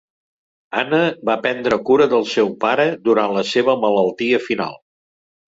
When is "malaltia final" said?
3.85-4.79